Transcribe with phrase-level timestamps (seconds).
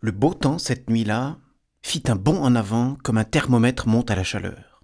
[0.00, 1.38] Le beau temps cette nuit-là
[1.82, 4.80] fit un bond en avant comme un thermomètre monte à la chaleur.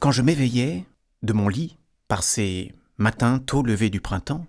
[0.00, 0.84] Quand je m'éveillais
[1.22, 1.78] de mon lit
[2.08, 4.46] par ces matins tôt levés du printemps,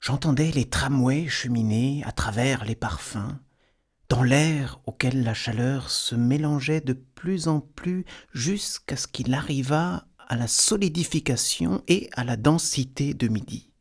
[0.00, 3.38] j'entendais les tramways cheminer à travers les parfums,
[4.10, 8.04] dans l'air auquel la chaleur se mélangeait de plus en plus
[8.34, 13.71] jusqu'à ce qu'il arrivât à la solidification et à la densité de midi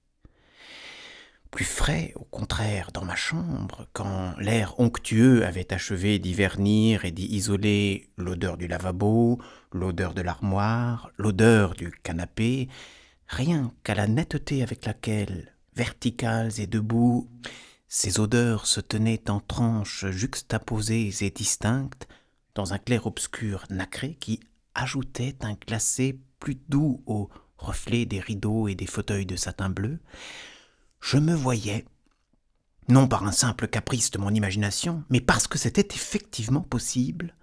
[1.51, 7.11] plus frais, au contraire, dans ma chambre, quand l'air onctueux avait achevé d'y vernir et
[7.11, 9.39] d'y isoler l'odeur du lavabo,
[9.73, 12.69] l'odeur de l'armoire, l'odeur du canapé,
[13.27, 17.29] rien qu'à la netteté avec laquelle, verticales et debout,
[17.89, 22.07] ces odeurs se tenaient en tranches juxtaposées et distinctes,
[22.55, 24.39] dans un clair-obscur nacré qui
[24.73, 29.99] ajoutait un glacé plus doux au reflet des rideaux et des fauteuils de satin bleu,
[31.01, 31.85] je me voyais,
[32.87, 37.35] non par un simple caprice de mon imagination, mais parce que c'était effectivement possible,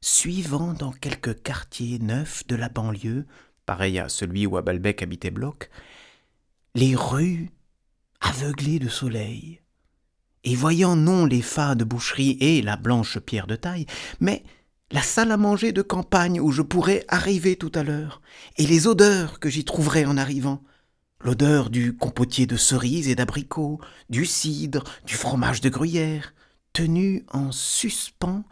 [0.00, 3.26] suivant dans quelque quartier neuf de la banlieue,
[3.66, 5.70] pareil à celui où à Balbec habitait Bloch,
[6.74, 7.50] les rues
[8.20, 9.60] aveuglées de soleil,
[10.44, 13.86] et voyant non les fades boucheries et la blanche pierre de taille,
[14.20, 14.42] mais
[14.90, 18.22] la salle à manger de campagne où je pourrais arriver tout à l'heure,
[18.56, 20.62] et les odeurs que j'y trouverais en arrivant,
[21.20, 26.34] l'odeur du compotier de cerises et d'abricots, du cidre, du fromage de gruyère,
[26.72, 28.44] tenu en suspens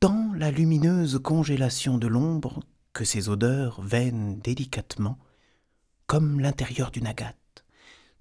[0.00, 2.60] dans la lumineuse congélation de l'ombre
[2.92, 5.18] que ces odeurs veinent délicatement,
[6.06, 7.64] comme l'intérieur d'une agate,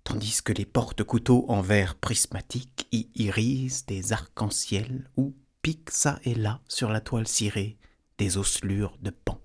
[0.04, 6.36] tandis que les porte-couteaux en verre prismatique y irisent des arcs-en-ciel ou piquent ça et
[6.36, 7.78] là sur la toile cirée
[8.18, 9.40] des osselures de pan.